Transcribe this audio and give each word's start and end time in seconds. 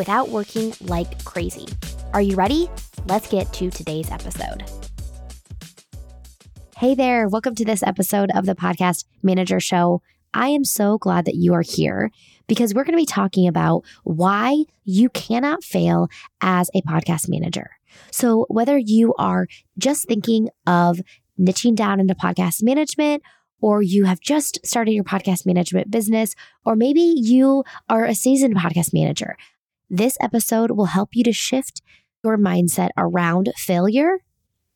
without 0.00 0.30
working 0.30 0.72
like 0.80 1.22
crazy. 1.26 1.66
Are 2.14 2.22
you 2.22 2.34
ready? 2.34 2.70
Let's 3.06 3.28
get 3.28 3.52
to 3.52 3.68
today's 3.68 4.10
episode. 4.10 4.64
Hey 6.78 6.94
there, 6.94 7.28
welcome 7.28 7.54
to 7.56 7.66
this 7.66 7.82
episode 7.82 8.30
of 8.34 8.46
the 8.46 8.54
Podcast 8.54 9.04
Manager 9.22 9.60
Show. 9.60 10.00
I 10.32 10.48
am 10.48 10.64
so 10.64 10.96
glad 10.96 11.26
that 11.26 11.34
you 11.34 11.52
are 11.52 11.60
here 11.60 12.10
because 12.46 12.72
we're 12.72 12.84
going 12.84 12.94
to 12.96 13.02
be 13.02 13.04
talking 13.04 13.46
about 13.46 13.84
why 14.04 14.64
you 14.84 15.10
cannot 15.10 15.62
fail 15.62 16.08
as 16.40 16.70
a 16.74 16.80
podcast 16.80 17.28
manager. 17.28 17.68
So, 18.10 18.46
whether 18.48 18.78
you 18.78 19.12
are 19.18 19.48
just 19.76 20.08
thinking 20.08 20.48
of 20.66 20.98
niching 21.38 21.74
down 21.74 22.00
into 22.00 22.14
podcast 22.14 22.62
management, 22.62 23.22
or 23.60 23.82
you 23.82 24.04
have 24.04 24.20
just 24.20 24.64
started 24.64 24.92
your 24.92 25.04
podcast 25.04 25.44
management 25.44 25.90
business, 25.90 26.34
or 26.64 26.76
maybe 26.76 27.00
you 27.00 27.64
are 27.88 28.06
a 28.06 28.14
seasoned 28.14 28.56
podcast 28.56 28.94
manager, 28.94 29.36
this 29.90 30.16
episode 30.20 30.70
will 30.70 30.86
help 30.86 31.10
you 31.12 31.24
to 31.24 31.32
shift 31.32 31.82
your 32.24 32.38
mindset 32.38 32.90
around 32.96 33.50
failure 33.56 34.18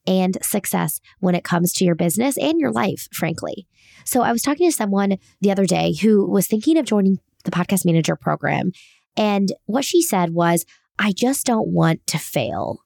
and 0.07 0.37
success 0.43 1.01
when 1.21 1.35
it 1.35 1.45
comes 1.45 1.73
to 1.73 1.85
your 1.85 1.95
business 1.95 2.37
and 2.37 2.61
your 2.61 2.73
life, 2.73 3.09
frankly. 3.13 3.67
So, 4.05 4.23
I 4.23 4.33
was 4.33 4.43
talking 4.43 4.69
to 4.69 4.77
someone 4.77 5.17
the 5.41 5.51
other 5.51 5.65
day 5.65 5.95
who 5.95 6.29
was 6.29 6.47
thinking 6.47 6.77
of 6.77 6.85
joining 6.85 7.19
the 7.45 7.51
podcast 7.51 7.87
manager 7.87 8.17
program. 8.17 8.73
And 9.17 9.51
what 9.67 9.85
she 9.85 10.03
said 10.03 10.31
was, 10.31 10.67
I 10.99 11.13
just 11.13 11.47
don't 11.47 11.69
want 11.69 12.07
to 12.09 12.19
fail. 12.19 12.81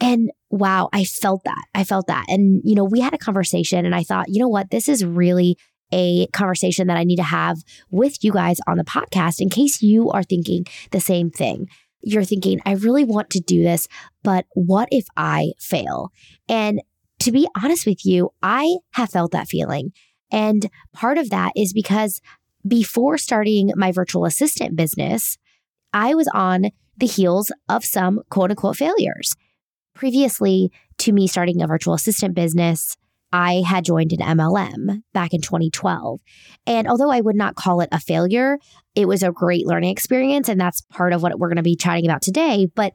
And 0.00 0.30
wow, 0.50 0.88
I 0.92 1.04
felt 1.04 1.44
that. 1.44 1.64
I 1.74 1.84
felt 1.84 2.06
that. 2.06 2.24
And, 2.28 2.62
you 2.64 2.74
know, 2.74 2.84
we 2.84 3.00
had 3.00 3.14
a 3.14 3.18
conversation 3.18 3.84
and 3.84 3.94
I 3.94 4.02
thought, 4.02 4.28
you 4.28 4.40
know 4.40 4.48
what? 4.48 4.70
This 4.70 4.88
is 4.88 5.04
really 5.04 5.58
a 5.92 6.26
conversation 6.28 6.86
that 6.86 6.96
I 6.96 7.04
need 7.04 7.16
to 7.16 7.22
have 7.22 7.58
with 7.90 8.22
you 8.22 8.32
guys 8.32 8.58
on 8.66 8.76
the 8.76 8.84
podcast 8.84 9.40
in 9.40 9.50
case 9.50 9.82
you 9.82 10.10
are 10.10 10.22
thinking 10.22 10.64
the 10.90 11.00
same 11.00 11.30
thing. 11.30 11.68
You're 12.02 12.24
thinking, 12.24 12.60
I 12.64 12.72
really 12.72 13.04
want 13.04 13.30
to 13.30 13.40
do 13.40 13.62
this, 13.62 13.88
but 14.22 14.46
what 14.54 14.88
if 14.90 15.06
I 15.16 15.52
fail? 15.58 16.10
And 16.48 16.80
to 17.20 17.32
be 17.32 17.46
honest 17.62 17.86
with 17.86 18.06
you, 18.06 18.30
I 18.42 18.76
have 18.92 19.10
felt 19.10 19.32
that 19.32 19.48
feeling. 19.48 19.92
And 20.32 20.70
part 20.92 21.18
of 21.18 21.30
that 21.30 21.52
is 21.54 21.72
because 21.72 22.20
before 22.66 23.18
starting 23.18 23.72
my 23.76 23.92
virtual 23.92 24.24
assistant 24.24 24.76
business, 24.76 25.36
I 25.92 26.14
was 26.14 26.28
on 26.34 26.70
the 26.96 27.06
heels 27.06 27.50
of 27.68 27.84
some 27.84 28.22
quote 28.30 28.50
unquote 28.50 28.76
failures. 28.76 29.34
Previously 29.94 30.70
to 30.98 31.12
me 31.12 31.26
starting 31.26 31.62
a 31.62 31.66
virtual 31.66 31.94
assistant 31.94 32.34
business, 32.34 32.96
I 33.32 33.62
had 33.66 33.84
joined 33.84 34.12
an 34.12 34.38
MLM 34.38 35.02
back 35.12 35.32
in 35.32 35.40
2012. 35.40 36.20
And 36.66 36.88
although 36.88 37.10
I 37.10 37.20
would 37.20 37.36
not 37.36 37.54
call 37.54 37.80
it 37.80 37.88
a 37.92 38.00
failure, 38.00 38.58
it 38.94 39.06
was 39.06 39.22
a 39.22 39.30
great 39.30 39.66
learning 39.66 39.90
experience. 39.90 40.48
And 40.48 40.60
that's 40.60 40.82
part 40.82 41.12
of 41.12 41.22
what 41.22 41.38
we're 41.38 41.48
going 41.48 41.56
to 41.56 41.62
be 41.62 41.76
chatting 41.76 42.06
about 42.06 42.22
today. 42.22 42.66
But 42.74 42.92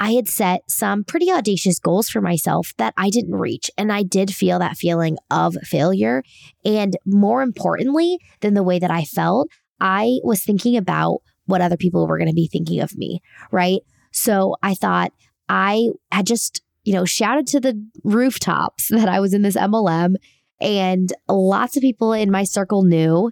I 0.00 0.12
had 0.12 0.28
set 0.28 0.62
some 0.68 1.04
pretty 1.04 1.30
audacious 1.30 1.78
goals 1.78 2.08
for 2.08 2.20
myself 2.20 2.72
that 2.78 2.94
I 2.96 3.10
didn't 3.10 3.34
reach. 3.34 3.70
And 3.76 3.92
I 3.92 4.02
did 4.02 4.32
feel 4.32 4.58
that 4.58 4.76
feeling 4.76 5.16
of 5.30 5.56
failure. 5.62 6.22
And 6.64 6.96
more 7.04 7.42
importantly 7.42 8.18
than 8.40 8.54
the 8.54 8.62
way 8.62 8.78
that 8.78 8.90
I 8.90 9.04
felt, 9.04 9.48
I 9.80 10.18
was 10.22 10.42
thinking 10.42 10.76
about 10.76 11.20
what 11.46 11.60
other 11.60 11.76
people 11.76 12.06
were 12.06 12.18
going 12.18 12.28
to 12.28 12.34
be 12.34 12.48
thinking 12.50 12.80
of 12.80 12.96
me, 12.96 13.20
right? 13.50 13.80
So 14.12 14.56
I 14.62 14.74
thought 14.74 15.12
I 15.48 15.90
had 16.12 16.26
just 16.26 16.62
you 16.88 16.94
know, 16.94 17.04
shouted 17.04 17.46
to 17.46 17.60
the 17.60 17.86
rooftops 18.02 18.88
that 18.90 19.10
I 19.10 19.20
was 19.20 19.34
in 19.34 19.42
this 19.42 19.56
MLM. 19.56 20.14
And 20.58 21.12
lots 21.28 21.76
of 21.76 21.82
people 21.82 22.14
in 22.14 22.30
my 22.30 22.44
circle 22.44 22.82
knew 22.82 23.30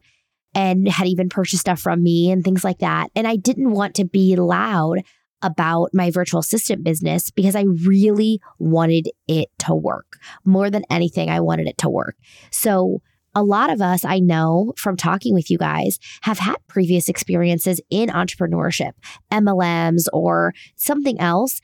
and 0.55 0.87
had 0.87 1.09
even 1.09 1.31
purchased 1.31 1.62
stuff 1.62 1.81
from 1.81 2.03
me 2.03 2.31
and 2.31 2.45
things 2.45 2.62
like 2.62 2.81
that. 2.81 3.09
And 3.16 3.27
I 3.27 3.37
didn't 3.37 3.71
want 3.71 3.95
to 3.95 4.05
be 4.05 4.37
loud 4.37 4.99
about 5.41 5.89
my 5.95 6.11
virtual 6.11 6.41
assistant 6.41 6.84
business 6.84 7.31
because 7.31 7.56
I 7.56 7.65
really 7.87 8.41
wanted 8.59 9.09
it 9.27 9.49
to 9.61 9.75
work. 9.75 10.19
More 10.45 10.69
than 10.69 10.84
anything, 10.91 11.31
I 11.31 11.41
wanted 11.41 11.66
it 11.66 11.78
to 11.78 11.89
work. 11.89 12.16
So, 12.50 13.00
a 13.34 13.43
lot 13.43 13.69
of 13.71 13.83
us 13.83 14.03
I 14.03 14.19
know 14.19 14.72
from 14.78 14.97
talking 14.97 15.34
with 15.34 15.50
you 15.50 15.59
guys 15.59 15.99
have 16.22 16.39
had 16.39 16.56
previous 16.69 17.11
experiences 17.11 17.83
in 17.91 18.09
entrepreneurship, 18.09 18.93
MLMs, 19.31 20.06
or 20.11 20.55
something 20.77 21.21
else. 21.21 21.61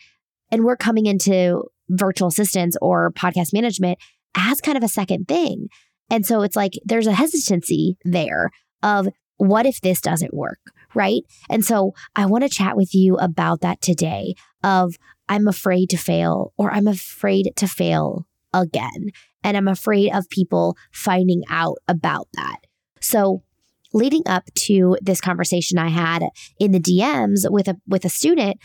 And 0.51 0.65
we're 0.65 0.77
coming 0.77 1.07
into 1.07 1.65
virtual 1.89 2.29
assistants 2.29 2.77
or 2.81 3.13
podcast 3.13 3.53
management 3.53 3.99
as 4.37 4.61
kind 4.61 4.77
of 4.77 4.85
a 4.85 4.89
second 4.89 5.29
thing. 5.29 5.69
And 6.11 6.27
so 6.27 6.43
it's 6.43 6.57
like 6.57 6.73
there's 6.85 7.07
a 7.07 7.13
hesitancy 7.13 7.97
there 8.05 8.51
of 8.83 9.09
what 9.37 9.67
if 9.67 9.81
this 9.81 10.01
doesn't 10.01 10.35
work, 10.35 10.61
right? 10.95 11.23
And 11.51 11.65
so 11.65 11.93
I 12.15 12.27
want 12.27 12.45
to 12.45 12.49
chat 12.49 12.77
with 12.77 12.95
you 12.95 13.17
about 13.17 13.61
that 13.63 13.81
today 13.81 14.35
of 14.63 14.95
I'm 15.29 15.49
afraid 15.49 15.91
to 15.91 15.97
fail 15.97 16.53
or 16.57 16.71
I'm 16.71 16.87
afraid 16.87 17.53
to 17.57 17.67
fail 17.67 18.27
again. 18.53 19.11
And 19.43 19.57
I'm 19.57 19.69
afraid 19.69 20.15
of 20.15 20.29
people 20.29 20.77
finding 20.93 21.43
out 21.49 21.79
about 21.89 22.29
that. 22.35 22.59
So 23.01 23.43
leading 23.93 24.23
up 24.27 24.45
to 24.55 24.97
this 25.03 25.21
conversation 25.21 25.79
I 25.79 25.89
had 25.89 26.23
in 26.59 26.73
the 26.73 26.81
DMs 26.81 27.51
with 27.51 27.69
a 27.69 27.77
with 27.87 28.05
a 28.05 28.09
student, 28.09 28.59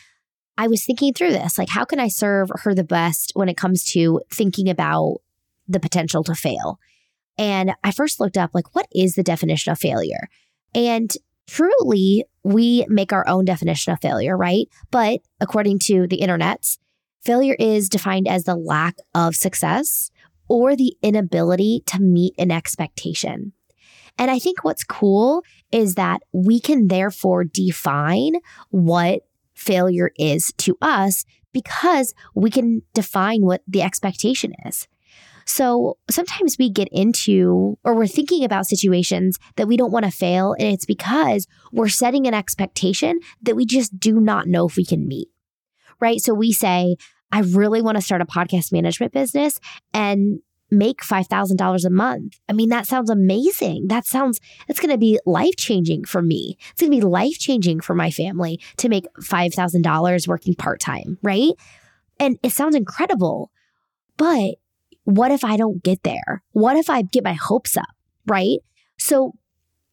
I 0.57 0.67
was 0.67 0.83
thinking 0.83 1.13
through 1.13 1.31
this 1.31 1.57
like, 1.57 1.69
how 1.69 1.85
can 1.85 1.99
I 1.99 2.07
serve 2.07 2.49
her 2.63 2.73
the 2.73 2.83
best 2.83 3.31
when 3.35 3.49
it 3.49 3.57
comes 3.57 3.83
to 3.91 4.21
thinking 4.31 4.69
about 4.69 5.17
the 5.67 5.79
potential 5.79 6.23
to 6.23 6.35
fail? 6.35 6.79
And 7.37 7.73
I 7.83 7.91
first 7.91 8.19
looked 8.19 8.37
up, 8.37 8.51
like, 8.53 8.75
what 8.75 8.87
is 8.93 9.13
the 9.13 9.23
definition 9.23 9.71
of 9.71 9.79
failure? 9.79 10.27
And 10.73 11.11
truly, 11.45 12.25
we 12.43 12.85
make 12.89 13.13
our 13.13 13.27
own 13.27 13.45
definition 13.45 13.93
of 13.93 14.01
failure, 14.01 14.35
right? 14.35 14.67
But 14.89 15.19
according 15.39 15.79
to 15.79 16.07
the 16.07 16.19
internets, 16.21 16.77
failure 17.23 17.55
is 17.59 17.89
defined 17.89 18.27
as 18.27 18.45
the 18.45 18.55
lack 18.55 18.95
of 19.13 19.35
success 19.35 20.09
or 20.47 20.75
the 20.75 20.95
inability 21.03 21.83
to 21.87 22.01
meet 22.01 22.33
an 22.39 22.51
expectation. 22.51 23.53
And 24.17 24.31
I 24.31 24.39
think 24.39 24.63
what's 24.63 24.83
cool 24.83 25.43
is 25.71 25.95
that 25.95 26.21
we 26.31 26.59
can 26.59 26.87
therefore 26.87 27.43
define 27.43 28.33
what 28.69 29.26
failure 29.57 30.11
is 30.17 30.53
to 30.57 30.77
us 30.81 31.25
because 31.51 32.13
we 32.35 32.51
can 32.51 32.83
define 32.93 33.43
what 33.43 33.61
the 33.67 33.81
expectation 33.81 34.53
is. 34.65 34.87
So 35.45 35.97
sometimes 36.09 36.57
we 36.59 36.69
get 36.69 36.89
into 36.91 37.77
or 37.83 37.95
we're 37.95 38.05
thinking 38.05 38.43
about 38.43 38.65
situations 38.65 39.39
that 39.55 39.67
we 39.67 39.77
don't 39.77 39.93
want 39.93 40.05
to 40.05 40.11
fail, 40.11 40.53
and 40.59 40.67
it's 40.67 40.85
because 40.85 41.47
we're 41.71 41.87
setting 41.87 42.27
an 42.27 42.33
expectation 42.33 43.19
that 43.41 43.55
we 43.55 43.65
just 43.65 43.97
do 43.97 44.19
not 44.19 44.47
know 44.47 44.67
if 44.67 44.75
we 44.75 44.85
can 44.85 45.07
meet. 45.07 45.29
Right. 45.99 46.19
So 46.19 46.33
we 46.33 46.51
say, 46.51 46.97
I 47.31 47.39
really 47.39 47.81
want 47.81 47.97
to 47.97 48.01
start 48.01 48.21
a 48.21 48.25
podcast 48.25 48.71
management 48.71 49.13
business. 49.13 49.59
And 49.93 50.41
make 50.69 51.01
$5,000 51.01 51.85
a 51.85 51.89
month. 51.89 52.39
I 52.49 52.53
mean, 52.53 52.69
that 52.69 52.85
sounds 52.85 53.09
amazing. 53.09 53.87
That 53.87 54.05
sounds, 54.05 54.39
that's 54.67 54.79
going 54.79 54.91
to 54.91 54.97
be 54.97 55.19
life 55.25 55.55
changing 55.57 56.05
for 56.05 56.21
me. 56.21 56.57
It's 56.71 56.81
going 56.81 56.91
to 56.91 56.97
be 56.97 57.05
life 57.05 57.39
changing 57.39 57.81
for 57.81 57.95
my 57.95 58.11
family 58.11 58.59
to 58.77 58.89
make 58.89 59.05
$5,000 59.21 60.27
working 60.27 60.55
part 60.55 60.79
time, 60.79 61.17
right? 61.23 61.51
And 62.19 62.37
it 62.43 62.51
sounds 62.51 62.75
incredible. 62.75 63.51
But 64.17 64.55
what 65.03 65.31
if 65.31 65.43
I 65.43 65.55
don't 65.55 65.83
get 65.83 66.03
there? 66.03 66.43
What 66.51 66.75
if 66.75 66.89
I 66.89 67.01
get 67.01 67.23
my 67.23 67.33
hopes 67.33 67.77
up, 67.77 67.95
right? 68.25 68.57
So, 68.97 69.33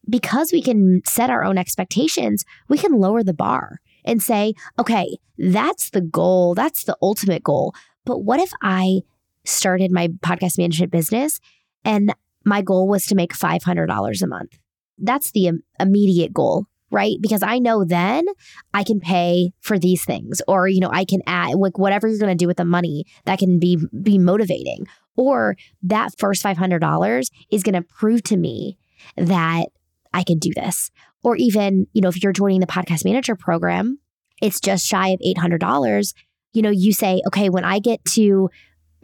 because 0.07 0.51
we 0.51 0.61
can 0.61 1.01
set 1.05 1.29
our 1.29 1.43
own 1.43 1.57
expectations, 1.57 2.43
we 2.67 2.77
can 2.77 2.99
lower 2.99 3.23
the 3.23 3.33
bar 3.33 3.79
and 4.03 4.21
say, 4.21 4.53
okay, 4.77 5.17
that's 5.37 5.89
the 5.89 6.01
goal. 6.01 6.53
That's 6.53 6.83
the 6.83 6.97
ultimate 7.01 7.43
goal. 7.43 7.73
But 8.05 8.19
what 8.19 8.39
if 8.39 8.51
I 8.61 9.01
started 9.47 9.91
my 9.91 10.07
podcast 10.07 10.57
management 10.57 10.91
business 10.91 11.39
and 11.83 12.13
my 12.43 12.61
goal 12.61 12.87
was 12.87 13.05
to 13.07 13.15
make 13.15 13.33
$500 13.33 14.21
a 14.21 14.27
month. 14.27 14.57
That's 14.97 15.31
the 15.31 15.51
immediate 15.79 16.33
goal, 16.33 16.65
right? 16.91 17.17
Because 17.21 17.43
I 17.43 17.59
know 17.59 17.83
then 17.83 18.25
I 18.73 18.83
can 18.83 18.99
pay 18.99 19.51
for 19.59 19.77
these 19.79 20.05
things 20.05 20.41
or 20.47 20.67
you 20.67 20.79
know, 20.79 20.91
I 20.91 21.05
can 21.05 21.21
add 21.27 21.55
like 21.55 21.77
whatever 21.77 22.07
you're 22.07 22.19
going 22.19 22.37
to 22.37 22.43
do 22.43 22.47
with 22.47 22.57
the 22.57 22.65
money 22.65 23.05
that 23.25 23.39
can 23.39 23.59
be 23.59 23.79
be 24.01 24.17
motivating. 24.17 24.87
Or 25.17 25.55
that 25.83 26.11
first 26.17 26.43
$500 26.43 27.29
is 27.49 27.63
going 27.63 27.75
to 27.75 27.81
prove 27.81 28.21
to 28.23 28.35
me 28.35 28.77
that 29.15 29.67
I 30.13 30.23
can 30.23 30.39
do 30.39 30.51
this. 30.53 30.91
Or 31.23 31.37
even, 31.37 31.87
you 31.93 32.01
know, 32.01 32.09
if 32.09 32.21
you're 32.21 32.33
joining 32.33 32.59
the 32.59 32.67
podcast 32.67 33.05
manager 33.05 33.35
program, 33.35 33.99
it's 34.41 34.59
just 34.59 34.85
shy 34.85 35.09
of 35.09 35.19
$800 35.25 36.13
you 36.55 36.61
know, 36.61 36.69
you 36.69 36.93
say, 36.93 37.21
okay, 37.27 37.49
when 37.49 37.65
I 37.65 37.79
get 37.79 38.03
to, 38.13 38.49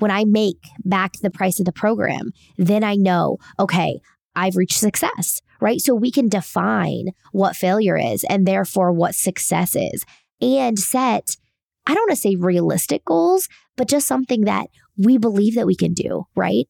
when 0.02 0.12
I 0.12 0.26
make 0.26 0.58
back 0.84 1.14
the 1.22 1.30
price 1.30 1.60
of 1.60 1.66
the 1.66 1.72
program, 1.72 2.32
then 2.58 2.84
I 2.84 2.96
know, 2.96 3.38
okay, 3.60 4.02
I've 4.36 4.56
reached 4.56 4.80
success, 4.80 5.42
right? 5.60 5.80
So 5.80 5.94
we 5.94 6.12
can 6.12 6.28
define 6.28 7.10
what 7.32 7.56
failure 7.56 7.98
is 7.98 8.24
and 8.30 8.48
therefore 8.48 8.92
what 8.92 9.14
success 9.14 9.76
is 9.76 10.04
and 10.42 10.80
set, 10.80 11.38
I 11.86 11.94
don't 11.94 12.04
want 12.04 12.12
to 12.12 12.16
say 12.16 12.36
realistic 12.36 13.06
goals, 13.06 13.48
but 13.78 13.88
just 13.88 14.08
something 14.08 14.42
that 14.46 14.68
we 14.98 15.18
believe 15.18 15.56
that 15.56 15.68
we 15.68 15.76
can 15.76 15.94
do, 15.94 16.26
right? 16.36 16.66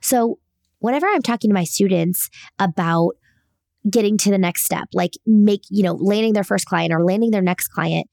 So 0.00 0.38
whenever 0.78 1.06
I'm 1.06 1.22
talking 1.22 1.50
to 1.50 1.54
my 1.54 1.64
students 1.64 2.30
about 2.58 3.12
getting 3.88 4.16
to 4.18 4.30
the 4.30 4.38
next 4.38 4.64
step, 4.64 4.88
like 4.94 5.12
make, 5.26 5.62
you 5.68 5.82
know, 5.82 5.94
landing 5.94 6.32
their 6.32 6.44
first 6.44 6.66
client 6.66 6.92
or 6.92 7.04
landing 7.04 7.30
their 7.30 7.42
next 7.42 7.68
client, 7.68 8.08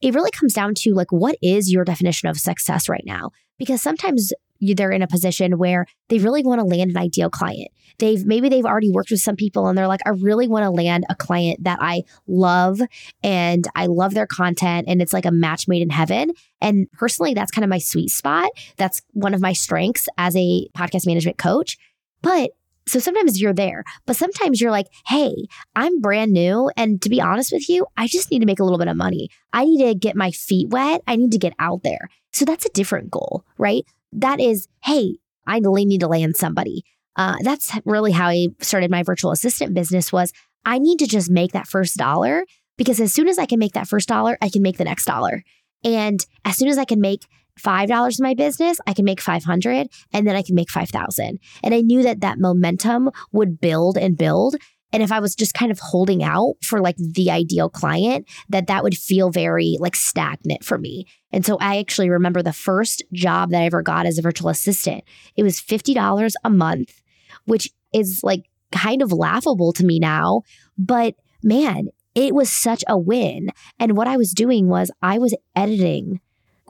it 0.00 0.14
really 0.14 0.30
comes 0.30 0.52
down 0.52 0.74
to 0.74 0.94
like, 0.94 1.12
what 1.12 1.36
is 1.42 1.70
your 1.70 1.84
definition 1.84 2.28
of 2.28 2.38
success 2.38 2.88
right 2.88 3.04
now? 3.04 3.30
Because 3.58 3.82
sometimes 3.82 4.32
they're 4.60 4.90
in 4.90 5.02
a 5.02 5.06
position 5.06 5.58
where 5.58 5.86
they 6.08 6.18
really 6.18 6.42
want 6.42 6.60
to 6.60 6.64
land 6.64 6.90
an 6.90 6.98
ideal 6.98 7.30
client. 7.30 7.68
They've 7.98 8.24
maybe 8.24 8.48
they've 8.48 8.64
already 8.64 8.90
worked 8.90 9.10
with 9.10 9.20
some 9.20 9.36
people 9.36 9.66
and 9.66 9.76
they're 9.76 9.88
like, 9.88 10.00
I 10.06 10.10
really 10.10 10.48
want 10.48 10.64
to 10.64 10.70
land 10.70 11.04
a 11.10 11.14
client 11.14 11.64
that 11.64 11.78
I 11.80 12.02
love 12.26 12.80
and 13.22 13.66
I 13.74 13.86
love 13.86 14.14
their 14.14 14.26
content 14.26 14.86
and 14.88 15.02
it's 15.02 15.12
like 15.12 15.26
a 15.26 15.30
match 15.30 15.68
made 15.68 15.82
in 15.82 15.90
heaven. 15.90 16.32
And 16.60 16.90
personally, 16.92 17.34
that's 17.34 17.50
kind 17.50 17.64
of 17.64 17.70
my 17.70 17.78
sweet 17.78 18.10
spot. 18.10 18.50
That's 18.76 19.02
one 19.12 19.34
of 19.34 19.40
my 19.40 19.52
strengths 19.52 20.08
as 20.16 20.34
a 20.36 20.68
podcast 20.76 21.06
management 21.06 21.38
coach. 21.38 21.76
But 22.22 22.50
so 22.90 22.98
sometimes 22.98 23.40
you're 23.40 23.54
there, 23.54 23.84
but 24.06 24.16
sometimes 24.16 24.60
you're 24.60 24.70
like, 24.70 24.86
hey, 25.06 25.34
I'm 25.76 26.00
brand 26.00 26.32
new. 26.32 26.70
And 26.76 27.00
to 27.02 27.08
be 27.08 27.20
honest 27.20 27.52
with 27.52 27.68
you, 27.68 27.86
I 27.96 28.06
just 28.06 28.30
need 28.30 28.40
to 28.40 28.46
make 28.46 28.60
a 28.60 28.64
little 28.64 28.78
bit 28.78 28.88
of 28.88 28.96
money. 28.96 29.30
I 29.52 29.64
need 29.64 29.84
to 29.84 29.94
get 29.94 30.16
my 30.16 30.30
feet 30.30 30.68
wet. 30.70 31.02
I 31.06 31.16
need 31.16 31.32
to 31.32 31.38
get 31.38 31.54
out 31.58 31.82
there. 31.82 32.08
So 32.32 32.44
that's 32.44 32.66
a 32.66 32.70
different 32.70 33.10
goal, 33.10 33.44
right? 33.58 33.84
That 34.12 34.40
is, 34.40 34.68
hey, 34.84 35.18
I 35.46 35.60
need 35.60 36.00
to 36.00 36.08
land 36.08 36.36
somebody. 36.36 36.84
Uh, 37.16 37.36
that's 37.42 37.76
really 37.84 38.12
how 38.12 38.28
I 38.28 38.48
started 38.60 38.90
my 38.90 39.02
virtual 39.02 39.32
assistant 39.32 39.74
business 39.74 40.12
was 40.12 40.32
I 40.64 40.78
need 40.78 40.98
to 40.98 41.06
just 41.06 41.30
make 41.30 41.52
that 41.52 41.66
first 41.66 41.96
dollar 41.96 42.44
because 42.76 43.00
as 43.00 43.12
soon 43.12 43.28
as 43.28 43.38
I 43.38 43.46
can 43.46 43.58
make 43.58 43.72
that 43.72 43.88
first 43.88 44.08
dollar, 44.08 44.38
I 44.40 44.48
can 44.48 44.62
make 44.62 44.78
the 44.78 44.84
next 44.84 45.04
dollar. 45.04 45.44
And 45.84 46.24
as 46.44 46.56
soon 46.56 46.68
as 46.68 46.78
I 46.78 46.84
can 46.84 47.00
make 47.00 47.26
$5 47.60 48.18
in 48.18 48.22
my 48.22 48.34
business, 48.34 48.78
I 48.86 48.94
can 48.94 49.04
make 49.04 49.20
500 49.20 49.88
and 50.12 50.26
then 50.26 50.36
I 50.36 50.42
can 50.42 50.54
make 50.54 50.70
5,000. 50.70 51.38
And 51.62 51.74
I 51.74 51.80
knew 51.80 52.02
that 52.02 52.20
that 52.20 52.38
momentum 52.38 53.10
would 53.32 53.60
build 53.60 53.96
and 53.96 54.16
build. 54.16 54.56
And 54.92 55.02
if 55.02 55.12
I 55.12 55.20
was 55.20 55.36
just 55.36 55.54
kind 55.54 55.70
of 55.70 55.78
holding 55.78 56.22
out 56.24 56.54
for 56.62 56.80
like 56.80 56.96
the 56.96 57.30
ideal 57.30 57.68
client, 57.68 58.26
that 58.48 58.66
that 58.66 58.82
would 58.82 58.96
feel 58.96 59.30
very 59.30 59.76
like 59.78 59.94
stagnant 59.94 60.64
for 60.64 60.78
me. 60.78 61.06
And 61.32 61.46
so 61.46 61.58
I 61.60 61.78
actually 61.78 62.10
remember 62.10 62.42
the 62.42 62.52
first 62.52 63.02
job 63.12 63.50
that 63.50 63.62
I 63.62 63.66
ever 63.66 63.82
got 63.82 64.06
as 64.06 64.18
a 64.18 64.22
virtual 64.22 64.48
assistant. 64.48 65.04
It 65.36 65.44
was 65.44 65.60
$50 65.60 66.32
a 66.42 66.50
month, 66.50 67.00
which 67.44 67.70
is 67.92 68.20
like 68.24 68.46
kind 68.72 69.02
of 69.02 69.12
laughable 69.12 69.72
to 69.74 69.84
me 69.84 69.98
now, 69.98 70.42
but 70.78 71.14
man, 71.42 71.88
it 72.14 72.34
was 72.34 72.50
such 72.50 72.84
a 72.88 72.98
win. 72.98 73.50
And 73.78 73.96
what 73.96 74.08
I 74.08 74.16
was 74.16 74.32
doing 74.32 74.68
was 74.68 74.90
I 75.02 75.18
was 75.18 75.34
editing 75.54 76.20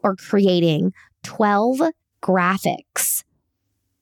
or 0.02 0.16
creating 0.16 0.92
12 1.22 1.80
graphics. 2.22 3.24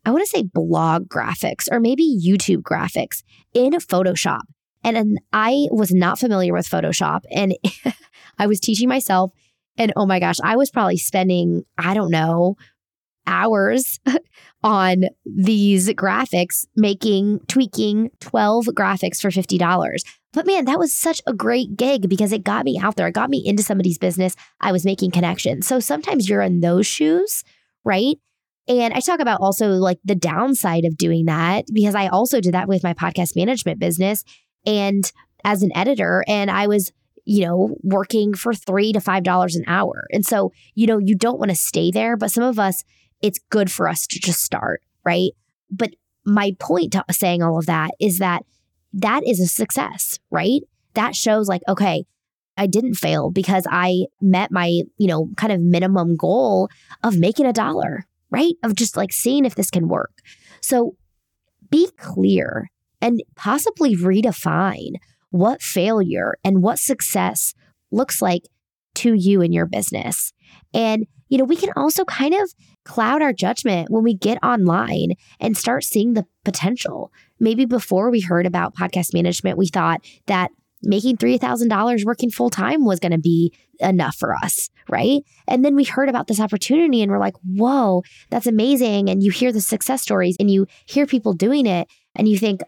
I 0.05 0.11
want 0.11 0.25
to 0.25 0.31
say 0.31 0.43
blog 0.43 1.09
graphics 1.09 1.71
or 1.71 1.81
maybe 1.81 2.05
YouTube 2.05 2.63
graphics 2.63 3.23
in 3.53 3.73
Photoshop. 3.73 4.43
And, 4.85 5.19
I 5.33 5.67
was 5.71 5.93
not 5.93 6.19
familiar 6.19 6.55
with 6.55 6.69
Photoshop 6.69 7.21
and 7.31 7.55
I 8.39 8.47
was 8.47 8.59
teaching 8.59 8.89
myself. 8.89 9.33
And 9.77 9.93
oh 9.97 10.07
my 10.07 10.19
gosh, 10.19 10.37
I 10.43 10.57
was 10.57 10.71
probably 10.71 10.97
spending, 10.97 11.65
I 11.77 11.95
don't 11.95 12.11
know, 12.11 12.57
hours 13.29 14.01
on 14.65 15.05
these 15.25 15.89
graphics, 15.91 16.67
making, 16.75 17.41
tweaking 17.47 18.11
12 18.21 18.67
graphics 18.67 19.21
for 19.21 19.31
$50. 19.31 20.03
But 20.33 20.47
man, 20.47 20.65
that 20.67 20.79
was 20.79 20.93
such 20.93 21.23
a 21.27 21.33
great 21.33 21.77
gig 21.77 22.09
because 22.09 22.33
it 22.33 22.45
got 22.45 22.65
me 22.65 22.79
out 22.79 22.97
there. 22.97 23.09
It 23.09 23.15
got 23.15 23.31
me 23.31 23.43
into 23.45 23.63
somebody's 23.63 23.99
business. 23.99 24.35
I 24.61 24.73
was 24.73 24.85
making 24.85 25.13
connections. 25.13 25.67
So 25.67 25.81
sometimes 25.81 26.29
you're 26.29 26.43
in 26.43 26.61
those 26.61 26.87
shoes, 26.87 27.45
right? 27.85 28.17
And 28.69 28.93
I 28.93 29.01
talk 29.01 29.21
about 29.21 29.41
also 29.41 29.71
like 29.71 29.99
the 30.05 30.15
downside 30.15 30.85
of 30.85 30.99
doing 30.99 31.25
that 31.25 31.65
because 31.73 31.95
I 31.95 32.09
also 32.09 32.41
did 32.41 32.53
that 32.53 32.69
with 32.69 32.85
my 32.85 32.93
podcast 32.93 33.35
management 33.35 33.81
business 33.81 34.25
and 34.67 35.11
as 35.45 35.63
an 35.63 35.71
editor. 35.75 36.23
And 36.29 36.51
I 36.51 36.67
was, 36.67 36.93
you 37.25 37.47
know, 37.47 37.77
working 37.83 38.35
for 38.35 38.53
three 38.53 38.93
to 38.93 39.01
five 39.01 39.23
dollars 39.23 39.57
an 39.57 39.65
hour. 39.67 40.05
And 40.13 40.25
so, 40.25 40.53
you 40.75 40.87
know, 40.87 40.99
you 40.99 41.17
don't 41.17 41.39
want 41.39 41.51
to 41.51 41.57
stay 41.57 41.91
there, 41.91 42.17
but 42.19 42.31
some 42.31 42.45
of 42.45 42.59
us, 42.59 42.85
it's 43.23 43.41
good 43.51 43.71
for 43.71 43.89
us 43.89 44.07
to 44.09 44.21
just 44.21 44.43
start, 44.43 44.83
right? 45.05 45.31
But 45.71 45.91
my 46.25 46.55
point 46.59 46.93
to 46.93 47.05
saying 47.11 47.43
all 47.43 47.59
of 47.59 47.67
that 47.67 47.91
is 48.01 48.19
that 48.19 48.45
that 48.93 49.27
is 49.27 49.41
a 49.41 49.47
success, 49.47 50.19
right? 50.31 50.61
That 50.95 51.15
shows 51.15 51.49
like, 51.49 51.63
okay, 51.69 52.05
I 52.57 52.67
didn't 52.67 52.95
fail 52.95 53.31
because 53.31 53.67
I 53.71 54.07
met 54.21 54.51
my, 54.51 54.83
you 54.97 55.07
know, 55.07 55.29
kind 55.37 55.53
of 55.53 55.61
minimum 55.61 56.17
goal 56.17 56.69
of 57.05 57.17
making 57.17 57.47
a 57.47 57.53
dollar, 57.53 58.05
right? 58.31 58.55
Of 58.63 58.75
just 58.75 58.97
like 58.97 59.13
seeing 59.13 59.45
if 59.45 59.55
this 59.55 59.71
can 59.71 59.89
work. 59.89 60.11
So 60.61 60.97
be 61.71 61.89
clear 61.99 62.71
and 63.01 63.23
possibly 63.37 63.97
redefine 63.97 64.95
what 65.31 65.63
failure 65.63 66.37
and 66.43 66.63
what 66.63 66.79
success 66.79 67.55
looks 67.91 68.21
like 68.21 68.43
to 68.99 69.15
you 69.15 69.41
in 69.41 69.53
your 69.53 69.67
business. 69.67 70.33
And, 70.75 71.07
you 71.29 71.39
know, 71.39 71.45
we 71.45 71.57
can 71.57 71.71
also 71.77 72.05
kind 72.05 72.35
of 72.35 72.53
cloud 72.85 73.23
our 73.23 73.33
judgment 73.33 73.91
when 73.91 74.03
we 74.03 74.15
get 74.15 74.39
online 74.43 75.13
and 75.41 75.57
start 75.57 75.85
seeing 75.85 76.15
the 76.15 76.27
potential. 76.45 77.13
Maybe 77.39 77.65
before 77.65 78.11
we 78.11 78.21
heard 78.21 78.47
about 78.47 78.75
podcast 78.75 79.13
management, 79.13 79.59
we 79.59 79.67
thought 79.67 80.01
that 80.27 80.51
making 80.83 81.17
$3,000 81.17 82.05
working 82.05 82.31
full 82.31 82.51
time 82.51 82.85
was 82.85 83.01
going 83.01 83.13
to 83.13 83.19
be 83.19 83.53
enough 83.81 84.17
for 84.17 84.35
us, 84.35 84.71
right? 84.89 85.23
And 85.47 85.65
then 85.65 85.75
we 85.75 85.85
heard 85.85 86.09
about 86.09 86.29
this 86.29 86.41
opportunity 86.41 87.03
and 87.03 87.11
we're 87.11 87.19
like, 87.19 87.35
whoa, 87.45 88.03
that's 88.31 88.47
amazing. 88.47 89.09
And 89.11 89.23
you 89.23 89.31
hear 89.31 89.53
the 89.53 89.61
success 89.61 90.03
stories 90.03 90.37
and 90.39 90.51
you 90.51 90.67
hear 90.87 91.07
people 91.07 91.33
doing 91.33 91.67
it 91.67 91.89
and 92.15 92.29
you 92.29 92.39
think, 92.39 92.63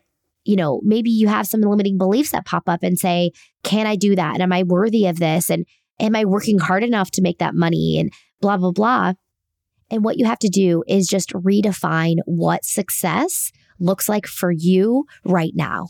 you 0.45 0.57
know, 0.57 0.81
maybe 0.83 1.11
you 1.11 1.29
have 1.29 1.47
some 1.47 1.61
limiting 1.61 1.99
beliefs 1.99 2.31
that 2.33 2.47
pop 2.47 2.69
up 2.69 2.83
and 2.83 2.99
say, 2.99 3.31
can 3.63 3.87
I 3.87 3.97
do 3.97 4.17
that? 4.17 4.35
And 4.35 4.43
am 4.43 4.53
I 4.53 4.63
worthy 4.63 5.07
of 5.07 5.19
this? 5.19 5.51
And 5.51 5.67
am 6.01 6.17
I 6.17 6.25
working 6.25 6.59
hard 6.59 6.83
enough 6.83 7.11
to 7.13 7.23
make 7.23 7.39
that 7.39 7.55
money? 7.55 7.99
And 7.99 8.13
blah, 8.41 8.57
blah, 8.57 8.73
blah. 8.73 9.13
And 9.91 10.05
what 10.05 10.19
you 10.19 10.27
have 10.27 10.39
to 10.41 10.49
do 10.49 10.85
is 10.87 11.07
just 11.07 11.31
redefine 11.31 12.17
what 12.25 12.65
success 12.65 13.53
looks 13.79 14.09
like 14.09 14.27
for 14.27 14.51
you 14.51 15.05
right 15.25 15.53
now. 15.55 15.89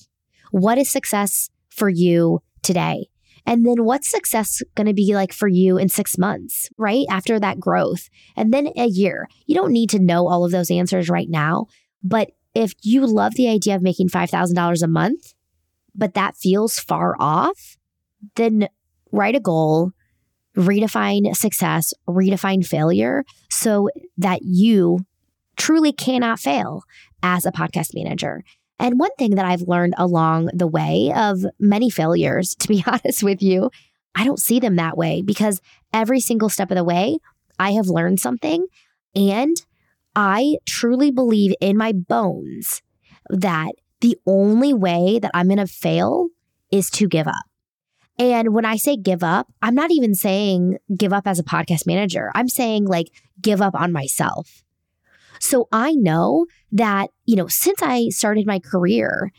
What 0.51 0.79
is 0.79 0.91
success 0.91 1.51
for 1.69 1.89
you 1.89 2.41
today? 2.63 3.07
And 3.47 3.65
then 3.65 3.85
what's 3.85 4.11
success 4.11 4.63
going 4.75 4.87
to 4.87 4.95
be 4.95 5.15
like 5.15 5.33
for 5.33 5.49
you 5.49 5.79
in 5.79 5.89
six 5.89 6.19
months, 6.19 6.69
right? 6.77 7.07
After 7.09 7.41
that 7.41 7.59
growth, 7.59 8.09
and 8.37 8.53
then 8.53 8.69
a 8.77 8.87
year. 8.87 9.29
You 9.47 9.55
don't 9.55 9.73
need 9.73 9.91
to 9.91 9.99
know 9.99 10.29
all 10.29 10.45
of 10.45 10.53
those 10.53 10.71
answers 10.71 11.09
right 11.09 11.29
now. 11.29 11.67
But 12.03 12.31
if 12.55 12.75
you 12.83 13.07
love 13.07 13.35
the 13.35 13.49
idea 13.49 13.77
of 13.77 13.83
making 13.83 14.09
$5,000 14.09 14.83
a 14.83 14.87
month, 14.87 15.35
but 15.95 16.15
that 16.15 16.37
feels 16.37 16.79
far 16.79 17.17
off, 17.19 17.77
then 18.37 18.69
write 19.13 19.37
a 19.37 19.41
goal, 19.41 19.93
redefine 20.57 21.35
success, 21.37 21.95
redefine 22.09 22.67
failure 22.67 23.25
so 23.51 23.89
that 24.17 24.41
you 24.43 25.01
truly 25.57 25.93
cannot 25.93 26.41
fail 26.41 26.83
as 27.23 27.45
a 27.45 27.53
podcast 27.53 27.95
manager. 27.95 28.43
And 28.79 28.99
one 28.99 29.11
thing 29.19 29.35
that 29.35 29.45
I've 29.45 29.63
learned 29.63 29.95
along 29.99 30.51
the 30.55 30.67
way 30.67 31.13
of 31.15 31.45
many 31.59 31.91
failures, 31.91 32.55
to 32.61 32.69
be 32.69 32.83
honest 32.87 33.23
with 33.23 33.43
you, 33.43 33.71
I 34.15 34.25
don't 34.25 34.41
see 34.41 34.59
them 34.59 34.77
that 34.77 34.97
way 34.97 35.23
because 35.23 35.61
every 35.93 36.21
single 36.21 36.49
step 36.49 36.71
of 36.71 36.77
the 36.77 36.85
way, 36.85 37.19
I 37.59 37.73
have 37.73 37.89
learned 37.89 38.21
something. 38.21 38.67
And 39.15 39.57
I 40.17 40.57
truly 40.67 41.11
believe 41.11 41.55
in 41.61 41.77
my 41.77 41.93
bones 41.93 42.83
that 43.29 43.73
the 44.01 44.17
only 44.27 44.73
way 44.73 45.19
that 45.21 45.31
I'm 45.35 45.47
going 45.47 45.59
to 45.59 45.67
fail 45.67 46.29
is 46.73 46.91
to 46.91 47.07
give 47.07 47.29
up. 47.29 47.50
And 48.21 48.53
when 48.53 48.67
I 48.67 48.77
say 48.77 48.99
give 48.99 49.23
up, 49.25 49.51
I'm 49.63 49.75
not 49.75 49.91
even 49.91 50.15
saying 50.15 50.77
give 50.95 51.11
up 51.11 51.27
as 51.27 51.39
a 51.39 51.43
podcast 51.43 51.87
manager. 51.87 52.31
I'm 52.35 52.51
saying 52.51 52.85
like 52.85 53.07
give 53.41 53.63
up 53.63 53.75
on 53.75 53.93
myself. 53.93 54.63
So 55.41 55.69
I 55.73 55.93
know 55.93 56.45
that, 56.71 57.09
you 57.25 57.35
know, 57.35 57.49
since 57.49 57.83
I 57.83 58.11
started 58.11 58.47
my 58.47 58.59
career 58.59 59.33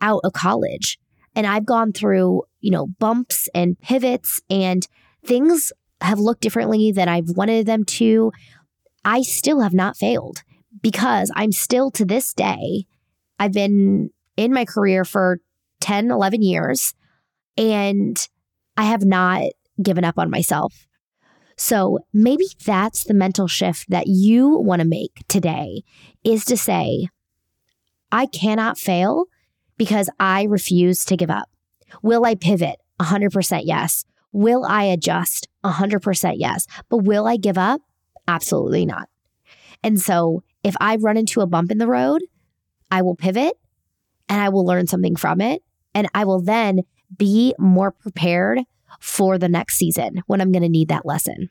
out 0.00 0.22
of 0.24 0.32
college 0.32 0.98
and 1.34 1.46
I've 1.46 1.66
gone 1.66 1.92
through, 1.92 2.44
you 2.60 2.70
know, 2.70 2.86
bumps 2.86 3.50
and 3.54 3.78
pivots 3.80 4.40
and 4.48 4.88
things 5.22 5.70
have 6.00 6.18
looked 6.18 6.40
differently 6.40 6.92
than 6.92 7.10
I've 7.10 7.36
wanted 7.36 7.66
them 7.66 7.84
to, 7.84 8.32
I 9.04 9.20
still 9.20 9.60
have 9.60 9.74
not 9.74 9.98
failed 9.98 10.42
because 10.80 11.30
I'm 11.36 11.52
still 11.52 11.90
to 11.90 12.06
this 12.06 12.32
day, 12.32 12.86
I've 13.38 13.52
been 13.52 14.08
in 14.38 14.54
my 14.54 14.64
career 14.64 15.04
for 15.04 15.40
10, 15.80 16.10
11 16.10 16.40
years 16.40 16.94
and 17.56 18.28
I 18.76 18.84
have 18.84 19.04
not 19.04 19.42
given 19.82 20.04
up 20.04 20.18
on 20.18 20.30
myself. 20.30 20.86
So 21.56 22.00
maybe 22.12 22.44
that's 22.64 23.04
the 23.04 23.14
mental 23.14 23.48
shift 23.48 23.88
that 23.88 24.06
you 24.06 24.58
want 24.58 24.82
to 24.82 24.88
make 24.88 25.26
today 25.28 25.82
is 26.22 26.44
to 26.46 26.56
say, 26.56 27.08
I 28.12 28.26
cannot 28.26 28.78
fail 28.78 29.24
because 29.78 30.10
I 30.20 30.44
refuse 30.44 31.04
to 31.06 31.16
give 31.16 31.30
up. 31.30 31.48
Will 32.02 32.24
I 32.24 32.34
pivot? 32.34 32.76
100% 33.00 33.62
yes. 33.64 34.04
Will 34.32 34.64
I 34.66 34.84
adjust? 34.84 35.48
100% 35.64 36.34
yes. 36.36 36.66
But 36.88 36.98
will 36.98 37.26
I 37.26 37.36
give 37.36 37.58
up? 37.58 37.80
Absolutely 38.28 38.84
not. 38.84 39.08
And 39.82 40.00
so 40.00 40.42
if 40.62 40.74
I 40.80 40.96
run 40.96 41.16
into 41.16 41.40
a 41.40 41.46
bump 41.46 41.70
in 41.70 41.78
the 41.78 41.86
road, 41.86 42.22
I 42.90 43.02
will 43.02 43.16
pivot 43.16 43.54
and 44.28 44.40
I 44.40 44.48
will 44.48 44.66
learn 44.66 44.86
something 44.86 45.16
from 45.16 45.40
it. 45.40 45.62
And 45.94 46.08
I 46.14 46.24
will 46.24 46.42
then 46.42 46.80
be 47.16 47.54
more 47.58 47.90
prepared 47.90 48.60
for 49.00 49.38
the 49.38 49.48
next 49.48 49.76
season 49.76 50.22
when 50.26 50.40
I'm 50.40 50.52
going 50.52 50.62
to 50.62 50.68
need 50.68 50.88
that 50.88 51.06
lesson. 51.06 51.50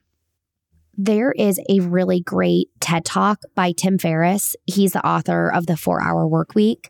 There 0.97 1.31
is 1.33 1.59
a 1.69 1.81
really 1.81 2.21
great 2.21 2.69
TED 2.79 3.03
talk 3.03 3.41
by 3.53 3.73
Tim 3.73 3.97
Ferriss. 3.97 4.55
He's 4.65 4.93
the 4.93 5.05
author 5.05 5.51
of 5.51 5.65
the 5.65 5.75
four 5.75 6.01
hour 6.01 6.25
work 6.25 6.55
week. 6.55 6.89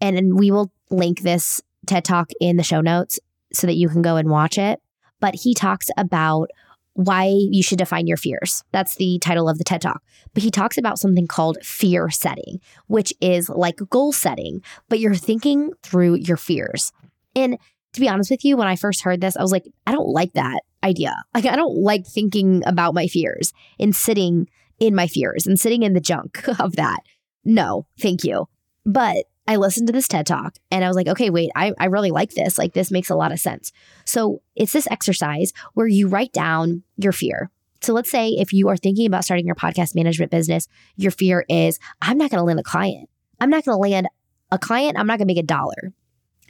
And 0.00 0.36
we 0.36 0.50
will 0.50 0.72
link 0.90 1.20
this 1.20 1.62
TED 1.86 2.04
talk 2.04 2.30
in 2.40 2.56
the 2.56 2.64
show 2.64 2.80
notes 2.80 3.20
so 3.52 3.66
that 3.66 3.76
you 3.76 3.88
can 3.88 4.02
go 4.02 4.16
and 4.16 4.28
watch 4.28 4.58
it. 4.58 4.80
But 5.20 5.36
he 5.36 5.54
talks 5.54 5.88
about 5.96 6.50
why 6.94 7.24
you 7.26 7.62
should 7.62 7.78
define 7.78 8.06
your 8.06 8.16
fears. 8.16 8.62
That's 8.72 8.96
the 8.96 9.18
title 9.20 9.48
of 9.48 9.58
the 9.58 9.64
TED 9.64 9.82
Talk. 9.82 10.02
But 10.32 10.42
he 10.42 10.50
talks 10.50 10.78
about 10.78 10.98
something 10.98 11.26
called 11.26 11.58
fear 11.62 12.08
setting, 12.10 12.60
which 12.86 13.12
is 13.20 13.48
like 13.48 13.78
goal 13.90 14.12
setting, 14.12 14.62
but 14.88 15.00
you're 15.00 15.14
thinking 15.14 15.72
through 15.82 16.16
your 16.16 16.36
fears. 16.36 16.92
And 17.34 17.58
to 17.92 18.00
be 18.00 18.08
honest 18.08 18.30
with 18.30 18.44
you, 18.44 18.56
when 18.56 18.68
I 18.68 18.76
first 18.76 19.02
heard 19.02 19.20
this, 19.20 19.36
I 19.36 19.42
was 19.42 19.52
like, 19.52 19.66
I 19.86 19.92
don't 19.92 20.08
like 20.08 20.32
that 20.34 20.60
idea. 20.82 21.14
Like, 21.34 21.46
I 21.46 21.56
don't 21.56 21.76
like 21.76 22.06
thinking 22.06 22.62
about 22.66 22.94
my 22.94 23.06
fears 23.06 23.52
and 23.78 23.94
sitting 23.94 24.48
in 24.80 24.94
my 24.94 25.06
fears 25.06 25.46
and 25.46 25.58
sitting 25.58 25.82
in 25.82 25.94
the 25.94 26.00
junk 26.00 26.46
of 26.60 26.76
that. 26.76 27.00
No, 27.44 27.86
thank 28.00 28.24
you. 28.24 28.48
But 28.84 29.24
I 29.46 29.56
listened 29.56 29.86
to 29.88 29.92
this 29.92 30.08
TED 30.08 30.26
talk 30.26 30.56
and 30.70 30.84
I 30.84 30.88
was 30.88 30.96
like, 30.96 31.08
okay, 31.08 31.30
wait, 31.30 31.50
I, 31.54 31.72
I 31.78 31.86
really 31.86 32.10
like 32.10 32.30
this. 32.30 32.58
Like, 32.58 32.72
this 32.72 32.90
makes 32.90 33.10
a 33.10 33.14
lot 33.14 33.32
of 33.32 33.38
sense. 33.38 33.72
So, 34.04 34.42
it's 34.56 34.72
this 34.72 34.88
exercise 34.90 35.52
where 35.74 35.86
you 35.86 36.08
write 36.08 36.32
down 36.32 36.82
your 36.96 37.12
fear. 37.12 37.50
So, 37.82 37.92
let's 37.92 38.10
say 38.10 38.30
if 38.30 38.52
you 38.52 38.68
are 38.68 38.76
thinking 38.76 39.06
about 39.06 39.24
starting 39.24 39.46
your 39.46 39.54
podcast 39.54 39.94
management 39.94 40.30
business, 40.30 40.66
your 40.96 41.10
fear 41.10 41.44
is, 41.48 41.78
I'm 42.00 42.16
not 42.16 42.30
going 42.30 42.40
to 42.40 42.44
land 42.44 42.58
a 42.58 42.62
client. 42.64 43.10
I'm 43.40 43.50
not 43.50 43.64
going 43.64 43.76
to 43.76 43.80
land 43.80 44.08
a 44.50 44.58
client. 44.58 44.98
I'm 44.98 45.06
not 45.06 45.18
going 45.18 45.28
to 45.28 45.34
make 45.34 45.42
a 45.42 45.46
dollar. 45.46 45.92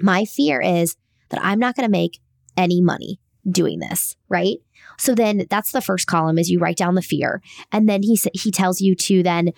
My 0.01 0.25
fear 0.25 0.61
is 0.61 0.97
that 1.31 1.41
I'm 1.43 1.59
not 1.59 1.77
going 1.77 1.87
to 1.87 1.91
make 1.91 2.21
any 2.57 2.81
money 2.81 3.21
doing 3.49 3.79
this, 3.79 4.17
right? 4.29 4.59
So 4.99 5.15
then 5.15 5.47
that's 5.51 5.73
the 5.73 5.81
first 5.81 6.07
column 6.07 6.39
is 6.39 6.51
you 6.51 6.59
write 6.59 6.77
down 6.77 6.95
the 6.95 7.03
fear 7.03 7.43
and 7.73 7.89
then 7.89 8.03
he 8.03 8.19
he 8.33 8.51
tells 8.51 8.81
you 8.81 8.95
to 8.97 9.23
then 9.23 9.51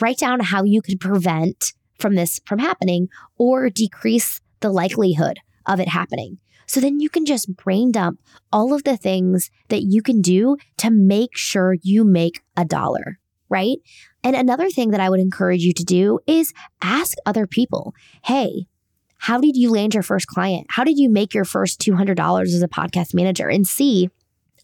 write 0.00 0.18
down 0.18 0.40
how 0.40 0.64
you 0.64 0.82
could 0.82 1.00
prevent 1.00 1.72
from 1.98 2.14
this 2.14 2.40
from 2.46 2.58
happening 2.58 3.08
or 3.36 3.70
decrease 3.70 4.40
the 4.60 4.70
likelihood 4.70 5.38
of 5.66 5.80
it 5.80 5.88
happening. 5.88 6.38
So 6.66 6.80
then 6.80 7.00
you 7.00 7.08
can 7.08 7.26
just 7.26 7.56
brain 7.56 7.90
dump 7.90 8.20
all 8.52 8.72
of 8.72 8.84
the 8.84 8.96
things 8.96 9.50
that 9.68 9.82
you 9.82 10.02
can 10.02 10.20
do 10.20 10.56
to 10.78 10.90
make 10.90 11.36
sure 11.36 11.76
you 11.82 12.04
make 12.04 12.42
a 12.56 12.64
dollar, 12.64 13.18
right? 13.48 13.78
And 14.22 14.36
another 14.36 14.70
thing 14.70 14.90
that 14.90 15.00
I 15.00 15.10
would 15.10 15.20
encourage 15.20 15.62
you 15.62 15.72
to 15.72 15.84
do 15.84 16.20
is 16.26 16.52
ask 16.80 17.16
other 17.26 17.46
people, 17.46 17.92
hey, 18.24 18.66
how 19.20 19.38
did 19.38 19.54
you 19.54 19.70
land 19.70 19.92
your 19.92 20.02
first 20.02 20.26
client? 20.26 20.66
How 20.70 20.82
did 20.82 20.98
you 20.98 21.10
make 21.10 21.34
your 21.34 21.44
first 21.44 21.78
$200 21.80 22.42
as 22.42 22.62
a 22.62 22.68
podcast 22.68 23.14
manager? 23.14 23.48
And 23.48 23.68
see 23.68 24.08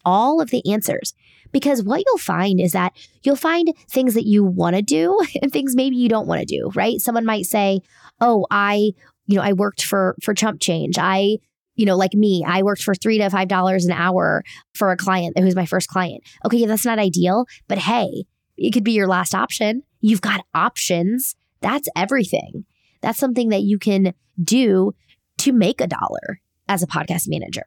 all 0.02 0.40
of 0.40 0.50
the 0.50 0.62
answers. 0.72 1.12
Because 1.52 1.82
what 1.82 2.02
you'll 2.06 2.18
find 2.18 2.58
is 2.58 2.72
that 2.72 2.92
you'll 3.22 3.36
find 3.36 3.72
things 3.90 4.14
that 4.14 4.24
you 4.24 4.44
want 4.44 4.74
to 4.74 4.82
do 4.82 5.20
and 5.42 5.52
things 5.52 5.76
maybe 5.76 5.96
you 5.96 6.08
don't 6.08 6.26
want 6.26 6.40
to 6.40 6.46
do, 6.46 6.70
right? 6.74 7.00
Someone 7.00 7.26
might 7.26 7.44
say, 7.44 7.80
"Oh, 8.20 8.46
I, 8.50 8.92
you 9.26 9.36
know, 9.36 9.42
I 9.42 9.52
worked 9.52 9.82
for 9.84 10.16
for 10.22 10.32
Chump 10.32 10.60
Change. 10.60 10.96
I, 10.98 11.36
you 11.74 11.84
know, 11.84 11.96
like 11.96 12.14
me, 12.14 12.42
I 12.46 12.62
worked 12.62 12.82
for 12.82 12.94
3 12.94 13.18
to 13.18 13.28
5 13.28 13.48
dollars 13.48 13.84
an 13.84 13.92
hour 13.92 14.42
for 14.74 14.90
a 14.90 14.96
client 14.96 15.38
who's 15.38 15.56
my 15.56 15.66
first 15.66 15.88
client." 15.88 16.22
Okay, 16.44 16.58
yeah, 16.58 16.66
that's 16.66 16.86
not 16.86 16.98
ideal, 16.98 17.44
but 17.68 17.78
hey, 17.78 18.24
it 18.56 18.72
could 18.72 18.84
be 18.84 18.92
your 18.92 19.08
last 19.08 19.34
option. 19.34 19.82
You've 20.00 20.22
got 20.22 20.44
options. 20.54 21.36
That's 21.60 21.88
everything. 21.94 22.64
That's 23.00 23.18
something 23.18 23.50
that 23.50 23.62
you 23.62 23.78
can 23.78 24.14
do 24.42 24.92
to 25.38 25.52
make 25.52 25.80
a 25.80 25.86
dollar 25.86 26.40
as 26.68 26.82
a 26.82 26.86
podcast 26.86 27.24
manager. 27.26 27.64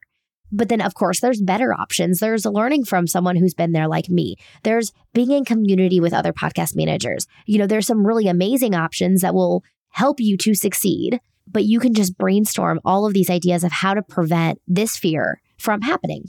But 0.52 0.70
then, 0.70 0.82
of 0.82 0.96
course, 0.96 1.20
there's 1.20 1.42
better 1.42 1.74
options. 1.74 2.20
There's 2.20 2.46
learning 2.46 2.86
from 2.86 3.08
someone 3.08 3.36
who's 3.36 3.54
been 3.54 3.72
there 3.72 3.88
like 3.88 4.10
me. 4.10 4.36
There's 4.64 4.92
being 5.14 5.32
in 5.32 5.46
community 5.46 6.00
with 6.00 6.14
other 6.14 6.34
podcast 6.34 6.76
managers. 6.76 7.28
You 7.46 7.60
know, 7.60 7.68
there's 7.68 7.86
some 7.86 8.06
really 8.06 8.28
amazing 8.28 8.74
options 8.74 9.22
that 9.22 9.36
will 9.36 9.64
help 9.90 10.20
you 10.20 10.38
to 10.38 10.56
succeed, 10.56 11.20
but 11.48 11.66
you 11.66 11.80
can 11.80 11.94
just 11.94 12.18
brainstorm 12.18 12.80
all 12.84 13.06
of 13.06 13.14
these 13.14 13.30
ideas 13.30 13.64
of 13.64 13.72
how 13.72 13.94
to 13.94 14.02
prevent 14.02 14.60
this 14.68 14.98
fear 14.98 15.42
from 15.58 15.82
happening. 15.82 16.24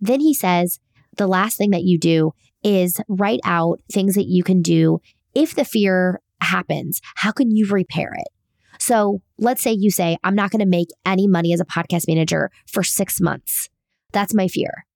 Then 0.00 0.20
he 0.20 0.34
says 0.34 0.78
the 1.16 1.26
last 1.26 1.56
thing 1.56 1.70
that 1.70 1.84
you 1.84 1.98
do 1.98 2.32
is 2.62 3.00
write 3.08 3.40
out 3.44 3.80
things 3.90 4.14
that 4.14 4.28
you 4.28 4.42
can 4.42 4.62
do 4.62 5.00
if 5.34 5.54
the 5.54 5.64
fear 5.64 6.20
happens. 6.40 7.00
How 7.16 7.32
can 7.32 7.50
you 7.50 7.66
repair 7.66 8.12
it? 8.18 8.28
So 8.82 9.22
let's 9.38 9.62
say 9.62 9.70
you 9.70 9.92
say, 9.92 10.18
I'm 10.24 10.34
not 10.34 10.50
going 10.50 10.58
to 10.58 10.66
make 10.66 10.88
any 11.06 11.28
money 11.28 11.52
as 11.52 11.60
a 11.60 11.64
podcast 11.64 12.08
manager 12.08 12.50
for 12.66 12.82
six 12.82 13.20
months. 13.20 13.70
That's 14.10 14.34
my 14.34 14.48
fear. 14.48 14.86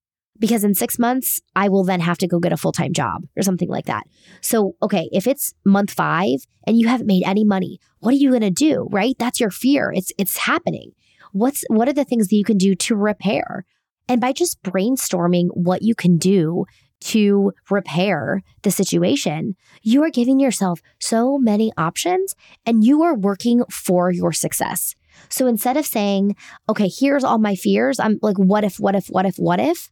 Because 0.40 0.64
in 0.64 0.74
six 0.74 0.98
months, 0.98 1.40
I 1.54 1.68
will 1.68 1.84
then 1.84 2.00
have 2.00 2.18
to 2.18 2.26
go 2.26 2.40
get 2.40 2.52
a 2.52 2.56
full 2.56 2.72
time 2.72 2.92
job 2.92 3.22
or 3.36 3.44
something 3.44 3.68
like 3.68 3.84
that. 3.84 4.02
So, 4.40 4.74
okay, 4.82 5.08
if 5.12 5.28
it's 5.28 5.54
month 5.64 5.92
five 5.92 6.40
and 6.66 6.76
you 6.76 6.88
haven't 6.88 7.06
made 7.06 7.22
any 7.24 7.44
money, 7.44 7.78
what 8.00 8.12
are 8.12 8.18
you 8.18 8.30
going 8.30 8.40
to 8.40 8.50
do? 8.50 8.88
Right? 8.90 9.14
That's 9.20 9.38
your 9.38 9.52
fear. 9.52 9.92
It's, 9.94 10.10
it's 10.18 10.36
happening. 10.36 10.90
What's, 11.30 11.64
what 11.68 11.88
are 11.88 11.92
the 11.92 12.04
things 12.04 12.26
that 12.26 12.36
you 12.36 12.44
can 12.44 12.58
do 12.58 12.74
to 12.74 12.96
repair? 12.96 13.64
And 14.08 14.20
by 14.20 14.32
just 14.32 14.60
brainstorming 14.64 15.46
what 15.52 15.82
you 15.82 15.94
can 15.94 16.16
do 16.16 16.66
to 17.06 17.52
repair 17.70 18.42
the 18.62 18.70
situation, 18.70 19.54
you 19.80 20.02
are 20.02 20.10
giving 20.10 20.40
yourself 20.40 20.80
so 20.98 21.38
many 21.38 21.72
options 21.76 22.34
and 22.64 22.84
you 22.84 23.02
are 23.02 23.14
working 23.14 23.62
for 23.70 24.10
your 24.10 24.32
success. 24.32 24.96
So 25.28 25.46
instead 25.46 25.76
of 25.76 25.86
saying, 25.86 26.34
okay, 26.68 26.88
here's 26.88 27.22
all 27.22 27.38
my 27.38 27.54
fears, 27.54 28.00
I'm 28.00 28.18
like, 28.22 28.38
what 28.38 28.64
if, 28.64 28.80
what 28.80 28.96
if, 28.96 29.06
what 29.06 29.24
if, 29.24 29.36
what 29.36 29.60
if? 29.60 29.90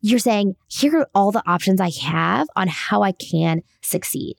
You're 0.00 0.18
saying, 0.18 0.54
here 0.68 0.96
are 0.96 1.10
all 1.14 1.32
the 1.32 1.46
options 1.46 1.82
I 1.82 1.90
have 2.02 2.48
on 2.56 2.68
how 2.68 3.02
I 3.02 3.12
can 3.12 3.62
succeed. 3.82 4.36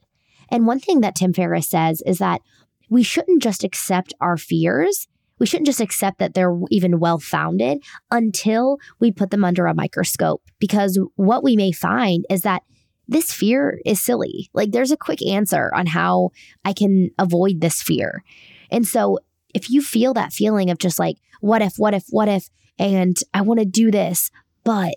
And 0.48 0.66
one 0.66 0.80
thing 0.80 1.00
that 1.02 1.14
Tim 1.14 1.32
Ferriss 1.32 1.70
says 1.70 2.02
is 2.04 2.18
that 2.18 2.40
we 2.88 3.04
shouldn't 3.04 3.40
just 3.40 3.62
accept 3.62 4.14
our 4.20 4.36
fears 4.36 5.06
we 5.40 5.46
shouldn't 5.46 5.66
just 5.66 5.80
accept 5.80 6.18
that 6.18 6.34
they're 6.34 6.56
even 6.70 7.00
well 7.00 7.18
founded 7.18 7.82
until 8.10 8.78
we 9.00 9.10
put 9.10 9.30
them 9.30 9.42
under 9.42 9.66
a 9.66 9.74
microscope. 9.74 10.42
Because 10.60 11.00
what 11.16 11.42
we 11.42 11.56
may 11.56 11.72
find 11.72 12.24
is 12.30 12.42
that 12.42 12.62
this 13.08 13.32
fear 13.32 13.80
is 13.84 14.00
silly. 14.00 14.50
Like 14.54 14.70
there's 14.70 14.92
a 14.92 14.96
quick 14.96 15.26
answer 15.26 15.72
on 15.74 15.86
how 15.86 16.30
I 16.64 16.72
can 16.72 17.10
avoid 17.18 17.60
this 17.60 17.82
fear. 17.82 18.22
And 18.70 18.86
so 18.86 19.18
if 19.52 19.68
you 19.68 19.82
feel 19.82 20.14
that 20.14 20.32
feeling 20.32 20.70
of 20.70 20.78
just 20.78 20.98
like, 20.98 21.16
what 21.40 21.62
if, 21.62 21.74
what 21.76 21.94
if, 21.94 22.04
what 22.10 22.28
if, 22.28 22.48
and 22.78 23.16
I 23.34 23.40
want 23.40 23.58
to 23.58 23.66
do 23.66 23.90
this, 23.90 24.30
but 24.62 24.94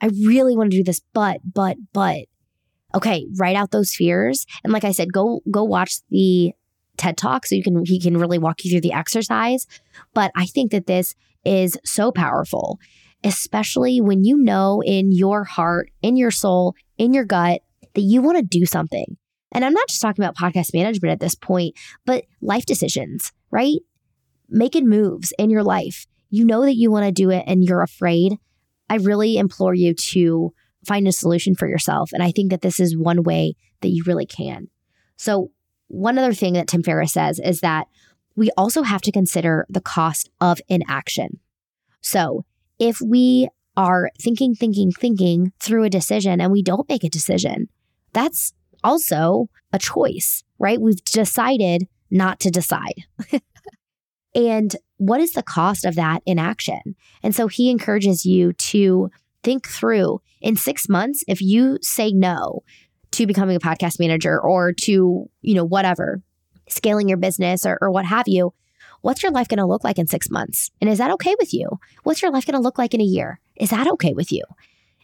I 0.00 0.06
really 0.06 0.56
want 0.56 0.70
to 0.70 0.76
do 0.76 0.84
this, 0.84 1.00
but, 1.12 1.40
but, 1.44 1.76
but, 1.92 2.26
okay, 2.94 3.26
write 3.38 3.56
out 3.56 3.70
those 3.70 3.94
fears. 3.94 4.46
And 4.62 4.72
like 4.72 4.84
I 4.84 4.92
said, 4.92 5.12
go, 5.12 5.40
go 5.50 5.64
watch 5.64 5.96
the 6.10 6.52
TED 6.96 7.16
Talk 7.16 7.46
so 7.46 7.54
you 7.54 7.62
can 7.62 7.84
he 7.84 8.00
can 8.00 8.16
really 8.16 8.38
walk 8.38 8.64
you 8.64 8.70
through 8.70 8.82
the 8.82 8.92
exercise. 8.92 9.66
But 10.14 10.30
I 10.36 10.46
think 10.46 10.70
that 10.72 10.86
this 10.86 11.14
is 11.44 11.78
so 11.84 12.12
powerful, 12.12 12.78
especially 13.24 14.00
when 14.00 14.24
you 14.24 14.36
know 14.36 14.82
in 14.84 15.12
your 15.12 15.44
heart, 15.44 15.90
in 16.02 16.16
your 16.16 16.30
soul, 16.30 16.74
in 16.98 17.14
your 17.14 17.24
gut 17.24 17.62
that 17.94 18.02
you 18.02 18.22
want 18.22 18.38
to 18.38 18.42
do 18.42 18.66
something. 18.66 19.16
And 19.52 19.64
I'm 19.64 19.74
not 19.74 19.88
just 19.88 20.00
talking 20.00 20.24
about 20.24 20.36
podcast 20.36 20.72
management 20.72 21.12
at 21.12 21.20
this 21.20 21.34
point, 21.34 21.74
but 22.06 22.24
life 22.40 22.64
decisions, 22.64 23.32
right? 23.50 23.78
Making 24.48 24.88
moves 24.88 25.32
in 25.38 25.50
your 25.50 25.62
life. 25.62 26.06
You 26.30 26.46
know 26.46 26.62
that 26.62 26.76
you 26.76 26.90
want 26.90 27.04
to 27.04 27.12
do 27.12 27.30
it 27.30 27.44
and 27.46 27.62
you're 27.62 27.82
afraid. 27.82 28.38
I 28.88 28.96
really 28.96 29.36
implore 29.36 29.74
you 29.74 29.94
to 29.94 30.54
find 30.86 31.06
a 31.06 31.12
solution 31.12 31.54
for 31.54 31.68
yourself. 31.68 32.10
And 32.12 32.22
I 32.22 32.32
think 32.32 32.50
that 32.50 32.62
this 32.62 32.80
is 32.80 32.96
one 32.96 33.22
way 33.22 33.54
that 33.82 33.90
you 33.90 34.02
really 34.06 34.26
can. 34.26 34.68
So, 35.16 35.50
one 35.92 36.18
other 36.18 36.32
thing 36.32 36.54
that 36.54 36.68
Tim 36.68 36.82
Ferriss 36.82 37.12
says 37.12 37.38
is 37.38 37.60
that 37.60 37.86
we 38.34 38.50
also 38.56 38.82
have 38.82 39.02
to 39.02 39.12
consider 39.12 39.66
the 39.68 39.80
cost 39.80 40.30
of 40.40 40.58
inaction. 40.68 41.38
So 42.00 42.44
if 42.78 42.98
we 43.00 43.48
are 43.76 44.10
thinking, 44.20 44.54
thinking, 44.54 44.90
thinking 44.90 45.52
through 45.60 45.84
a 45.84 45.90
decision 45.90 46.40
and 46.40 46.50
we 46.50 46.62
don't 46.62 46.88
make 46.88 47.04
a 47.04 47.10
decision, 47.10 47.68
that's 48.12 48.54
also 48.82 49.48
a 49.72 49.78
choice, 49.78 50.42
right? 50.58 50.80
We've 50.80 51.02
decided 51.04 51.86
not 52.10 52.40
to 52.40 52.50
decide. 52.50 53.04
and 54.34 54.74
what 54.96 55.20
is 55.20 55.32
the 55.32 55.42
cost 55.42 55.84
of 55.84 55.94
that 55.96 56.22
inaction? 56.24 56.96
And 57.22 57.34
so 57.34 57.48
he 57.48 57.70
encourages 57.70 58.24
you 58.24 58.54
to 58.54 59.10
think 59.42 59.68
through 59.68 60.20
in 60.40 60.56
six 60.56 60.88
months, 60.88 61.22
if 61.28 61.42
you 61.42 61.78
say 61.82 62.12
no 62.12 62.62
to 63.12 63.26
becoming 63.26 63.56
a 63.56 63.60
podcast 63.60 63.98
manager 64.00 64.40
or 64.40 64.72
to, 64.72 65.28
you 65.40 65.54
know, 65.54 65.64
whatever, 65.64 66.22
scaling 66.68 67.08
your 67.08 67.18
business 67.18 67.64
or, 67.64 67.78
or 67.80 67.90
what 67.90 68.04
have 68.04 68.26
you, 68.26 68.52
what's 69.02 69.22
your 69.22 69.32
life 69.32 69.48
going 69.48 69.58
to 69.58 69.66
look 69.66 69.84
like 69.84 69.98
in 69.98 70.06
six 70.06 70.30
months? 70.30 70.70
And 70.80 70.88
is 70.88 70.98
that 70.98 71.10
okay 71.12 71.34
with 71.38 71.52
you? 71.52 71.68
What's 72.02 72.22
your 72.22 72.30
life 72.30 72.46
going 72.46 72.54
to 72.54 72.62
look 72.62 72.78
like 72.78 72.94
in 72.94 73.00
a 73.00 73.04
year? 73.04 73.40
Is 73.56 73.70
that 73.70 73.86
okay 73.86 74.14
with 74.14 74.32
you? 74.32 74.42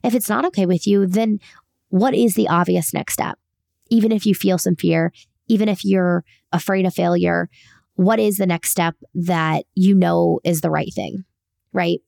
If 0.02 0.14
it's 0.14 0.28
not 0.28 0.44
okay 0.46 0.66
with 0.66 0.86
you, 0.86 1.06
then 1.06 1.38
what 1.88 2.14
is 2.14 2.34
the 2.34 2.48
obvious 2.48 2.94
next 2.94 3.14
step? 3.14 3.38
Even 3.90 4.12
if 4.12 4.26
you 4.26 4.34
feel 4.34 4.58
some 4.58 4.76
fear, 4.76 5.12
even 5.48 5.68
if 5.68 5.84
you're 5.84 6.24
afraid 6.52 6.86
of 6.86 6.94
failure, 6.94 7.48
what 7.94 8.20
is 8.20 8.36
the 8.36 8.46
next 8.46 8.70
step 8.70 8.94
that 9.14 9.64
you 9.74 9.94
know 9.94 10.40
is 10.44 10.60
the 10.60 10.70
right 10.70 10.92
thing? 10.94 11.24
Right. 11.72 12.00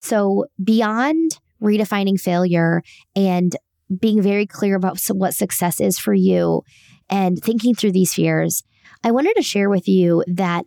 So, 0.00 0.46
beyond 0.62 1.38
redefining 1.62 2.20
failure 2.20 2.82
and 3.16 3.56
being 3.96 4.20
very 4.22 4.46
clear 4.46 4.76
about 4.76 5.00
what 5.08 5.34
success 5.34 5.80
is 5.80 5.98
for 5.98 6.14
you 6.14 6.62
and 7.08 7.38
thinking 7.38 7.74
through 7.74 7.92
these 7.92 8.14
fears, 8.14 8.62
I 9.02 9.10
wanted 9.10 9.34
to 9.36 9.42
share 9.42 9.70
with 9.70 9.88
you 9.88 10.24
that 10.26 10.66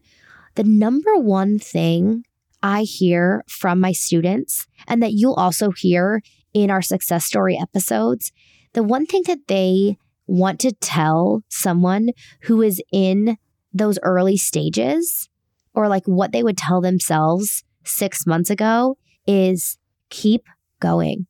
the 0.55 0.63
number 0.63 1.17
one 1.17 1.59
thing 1.59 2.23
I 2.63 2.83
hear 2.83 3.43
from 3.47 3.79
my 3.79 3.91
students, 3.91 4.67
and 4.87 5.01
that 5.01 5.13
you'll 5.13 5.33
also 5.33 5.71
hear 5.71 6.21
in 6.53 6.69
our 6.69 6.81
success 6.81 7.25
story 7.25 7.57
episodes, 7.59 8.31
the 8.73 8.83
one 8.83 9.05
thing 9.05 9.23
that 9.27 9.47
they 9.47 9.97
want 10.27 10.59
to 10.61 10.71
tell 10.71 11.43
someone 11.49 12.09
who 12.43 12.61
is 12.61 12.81
in 12.91 13.37
those 13.73 13.97
early 14.03 14.37
stages, 14.37 15.29
or 15.73 15.87
like 15.87 16.05
what 16.05 16.31
they 16.31 16.43
would 16.43 16.57
tell 16.57 16.81
themselves 16.81 17.63
six 17.83 18.27
months 18.27 18.49
ago, 18.49 18.97
is 19.25 19.77
keep 20.09 20.45
going. 20.79 21.25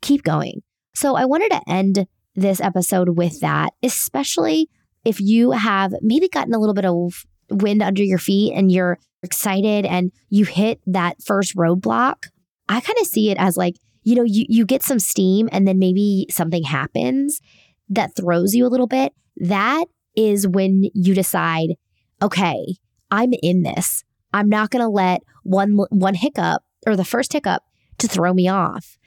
Keep 0.00 0.22
going. 0.22 0.62
So 0.98 1.14
I 1.14 1.26
wanted 1.26 1.52
to 1.52 1.62
end 1.68 2.08
this 2.34 2.60
episode 2.60 3.16
with 3.16 3.38
that, 3.38 3.70
especially 3.84 4.68
if 5.04 5.20
you 5.20 5.52
have 5.52 5.94
maybe 6.02 6.28
gotten 6.28 6.52
a 6.52 6.58
little 6.58 6.74
bit 6.74 6.84
of 6.84 7.24
wind 7.50 7.84
under 7.84 8.02
your 8.02 8.18
feet 8.18 8.52
and 8.52 8.72
you're 8.72 8.98
excited 9.22 9.86
and 9.86 10.10
you 10.28 10.44
hit 10.44 10.80
that 10.88 11.22
first 11.22 11.54
roadblock. 11.54 12.26
I 12.68 12.80
kind 12.80 12.98
of 13.00 13.06
see 13.06 13.30
it 13.30 13.38
as 13.38 13.56
like, 13.56 13.76
you 14.02 14.16
know, 14.16 14.24
you, 14.24 14.44
you 14.48 14.66
get 14.66 14.82
some 14.82 14.98
steam 14.98 15.48
and 15.52 15.68
then 15.68 15.78
maybe 15.78 16.26
something 16.30 16.64
happens 16.64 17.40
that 17.88 18.16
throws 18.16 18.56
you 18.56 18.66
a 18.66 18.72
little 18.72 18.88
bit. 18.88 19.12
That 19.36 19.84
is 20.16 20.48
when 20.48 20.90
you 20.94 21.14
decide, 21.14 21.76
okay, 22.20 22.74
I'm 23.08 23.34
in 23.40 23.62
this. 23.62 24.02
I'm 24.32 24.48
not 24.48 24.70
going 24.70 24.82
to 24.82 24.88
let 24.88 25.22
one 25.44 25.76
one 25.90 26.14
hiccup 26.14 26.64
or 26.88 26.96
the 26.96 27.04
first 27.04 27.32
hiccup 27.32 27.62
to 27.98 28.08
throw 28.08 28.34
me 28.34 28.48
off. 28.48 28.98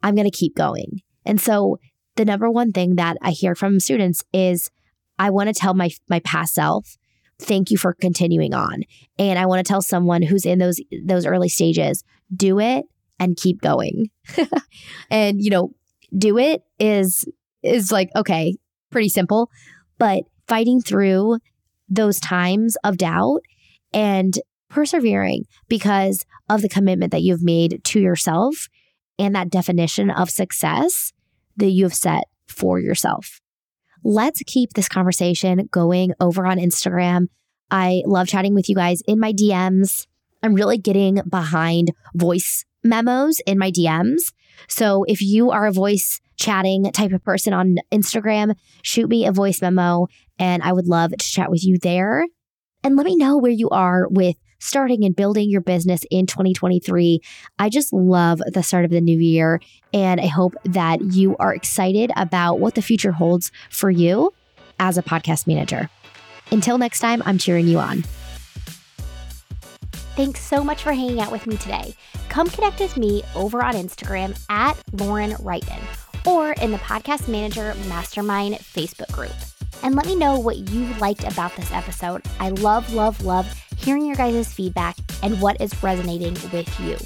I'm 0.00 0.14
going 0.14 0.30
to 0.30 0.38
keep 0.38 0.54
going. 0.54 1.00
And 1.24 1.40
so 1.40 1.78
the 2.16 2.24
number 2.24 2.50
one 2.50 2.72
thing 2.72 2.96
that 2.96 3.16
I 3.22 3.30
hear 3.30 3.54
from 3.54 3.80
students 3.80 4.22
is 4.32 4.70
I 5.18 5.30
want 5.30 5.48
to 5.48 5.54
tell 5.54 5.74
my 5.74 5.90
my 6.08 6.20
past 6.20 6.54
self 6.54 6.96
thank 7.40 7.70
you 7.70 7.76
for 7.76 7.92
continuing 7.92 8.54
on. 8.54 8.82
And 9.18 9.38
I 9.38 9.46
want 9.46 9.64
to 9.64 9.68
tell 9.68 9.82
someone 9.82 10.22
who's 10.22 10.46
in 10.46 10.58
those 10.58 10.80
those 11.04 11.26
early 11.26 11.48
stages, 11.48 12.04
do 12.34 12.60
it 12.60 12.86
and 13.18 13.36
keep 13.36 13.60
going. 13.60 14.10
and 15.10 15.42
you 15.42 15.50
know, 15.50 15.70
do 16.16 16.38
it 16.38 16.62
is 16.78 17.26
is 17.62 17.90
like 17.90 18.10
okay, 18.16 18.56
pretty 18.90 19.08
simple, 19.08 19.50
but 19.98 20.24
fighting 20.46 20.80
through 20.80 21.38
those 21.88 22.20
times 22.20 22.76
of 22.84 22.96
doubt 22.96 23.40
and 23.92 24.38
persevering 24.68 25.44
because 25.68 26.24
of 26.48 26.62
the 26.62 26.68
commitment 26.68 27.12
that 27.12 27.22
you've 27.22 27.42
made 27.42 27.80
to 27.84 28.00
yourself 28.00 28.68
and 29.18 29.34
that 29.34 29.50
definition 29.50 30.10
of 30.10 30.30
success 30.30 31.12
that 31.56 31.70
you 31.70 31.84
have 31.84 31.94
set 31.94 32.24
for 32.46 32.78
yourself. 32.78 33.40
Let's 34.02 34.42
keep 34.46 34.74
this 34.74 34.88
conversation 34.88 35.68
going 35.70 36.12
over 36.20 36.46
on 36.46 36.58
Instagram. 36.58 37.28
I 37.70 38.02
love 38.06 38.28
chatting 38.28 38.54
with 38.54 38.68
you 38.68 38.74
guys 38.74 39.00
in 39.06 39.18
my 39.18 39.32
DMs. 39.32 40.06
I'm 40.42 40.54
really 40.54 40.76
getting 40.76 41.20
behind 41.28 41.92
voice 42.14 42.64
memos 42.82 43.40
in 43.46 43.58
my 43.58 43.70
DMs. 43.70 44.32
So 44.68 45.04
if 45.04 45.22
you 45.22 45.50
are 45.50 45.66
a 45.66 45.72
voice 45.72 46.20
chatting 46.36 46.90
type 46.92 47.12
of 47.12 47.24
person 47.24 47.54
on 47.54 47.76
Instagram, 47.92 48.54
shoot 48.82 49.08
me 49.08 49.26
a 49.26 49.32
voice 49.32 49.62
memo 49.62 50.06
and 50.38 50.62
I 50.62 50.72
would 50.72 50.86
love 50.86 51.12
to 51.12 51.16
chat 51.16 51.50
with 51.50 51.64
you 51.64 51.78
there. 51.78 52.26
And 52.82 52.96
let 52.96 53.06
me 53.06 53.16
know 53.16 53.38
where 53.38 53.50
you 53.50 53.70
are 53.70 54.06
with 54.10 54.36
starting 54.64 55.04
and 55.04 55.14
building 55.14 55.50
your 55.50 55.60
business 55.60 56.04
in 56.10 56.26
2023. 56.26 57.20
I 57.58 57.68
just 57.68 57.92
love 57.92 58.40
the 58.46 58.62
start 58.62 58.84
of 58.84 58.90
the 58.90 59.00
new 59.00 59.18
year. 59.18 59.60
And 59.92 60.20
I 60.20 60.26
hope 60.26 60.54
that 60.64 61.00
you 61.02 61.36
are 61.36 61.54
excited 61.54 62.10
about 62.16 62.58
what 62.58 62.74
the 62.74 62.82
future 62.82 63.12
holds 63.12 63.52
for 63.70 63.90
you 63.90 64.32
as 64.80 64.98
a 64.98 65.02
podcast 65.02 65.46
manager. 65.46 65.90
Until 66.50 66.78
next 66.78 67.00
time, 67.00 67.22
I'm 67.26 67.38
cheering 67.38 67.68
you 67.68 67.78
on. 67.78 68.04
Thanks 70.16 70.40
so 70.40 70.62
much 70.62 70.82
for 70.82 70.92
hanging 70.92 71.20
out 71.20 71.32
with 71.32 71.46
me 71.46 71.56
today. 71.56 71.94
Come 72.28 72.48
connect 72.48 72.80
with 72.80 72.96
me 72.96 73.22
over 73.34 73.62
on 73.62 73.74
Instagram 73.74 74.40
at 74.48 74.80
Lauren 74.92 75.32
Wrighton 75.32 75.82
or 76.26 76.52
in 76.52 76.70
the 76.70 76.78
Podcast 76.78 77.28
Manager 77.28 77.74
Mastermind 77.88 78.54
Facebook 78.56 79.12
group. 79.12 79.34
And 79.82 79.94
let 79.94 80.06
me 80.06 80.16
know 80.16 80.38
what 80.38 80.70
you 80.70 80.86
liked 80.94 81.24
about 81.24 81.54
this 81.56 81.70
episode. 81.72 82.22
I 82.40 82.50
love, 82.50 82.94
love, 82.94 83.22
love 83.24 83.63
hearing 83.76 84.06
your 84.06 84.16
guys' 84.16 84.52
feedback 84.52 84.96
and 85.22 85.40
what 85.40 85.60
is 85.60 85.82
resonating 85.82 86.34
with 86.52 86.80
you. 86.80 86.96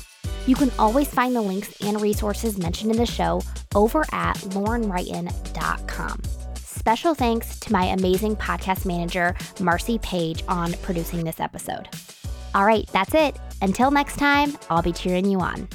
You 0.46 0.57
can 0.57 0.70
always 0.78 1.09
find 1.09 1.37
the 1.37 1.42
links 1.42 1.74
and 1.83 2.00
resources 2.00 2.59
mentioned 2.59 2.90
in 2.90 2.96
the 2.96 3.07
show 3.07 3.42
over 3.74 4.04
at 4.12 4.37
laurenwrighton.com. 4.38 6.22
Special 6.54 7.14
thanks 7.14 7.61
to 7.61 7.72
my 7.72 7.85
amazing 7.87 8.37
podcast 8.37 8.87
manager, 8.87 9.37
Marcy 9.61 9.98
Page, 9.98 10.42
on 10.48 10.72
producing 10.83 11.24
this 11.24 11.40
episode. 11.40 11.88
All 12.54 12.64
right, 12.64 12.88
that's 12.92 13.14
it. 13.14 13.37
Until 13.61 13.90
next 13.90 14.16
time, 14.16 14.57
I'll 14.70 14.83
be 14.83 14.92
cheering 14.92 15.26
you 15.26 15.40
on. 15.40 15.68